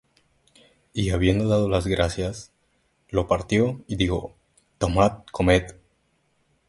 [0.93, 2.51] Y habiendo dado gracias,
[3.09, 4.33] lo partió, y dijo:
[4.79, 5.73] Tomad, comed: